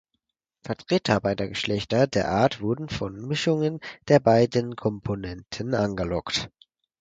[0.63, 6.49] Vertreter beider Geschlechter der Art wurden von Mischungen der beiden Komponenten angelockt.